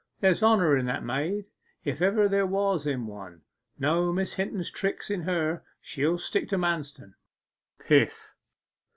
'There's 0.19 0.41
honour 0.41 0.75
in 0.75 0.87
that 0.87 1.03
maid, 1.05 1.45
if 1.83 2.01
ever 2.01 2.27
there 2.27 2.47
was 2.47 2.87
in 2.87 3.05
one. 3.05 3.43
No 3.77 4.11
Miss 4.11 4.33
Hinton's 4.33 4.71
tricks 4.71 5.11
in 5.11 5.21
her. 5.21 5.61
She'll 5.79 6.17
stick 6.17 6.49
to 6.49 6.57
Manston.' 6.57 7.13
'Pifh! 7.77 8.31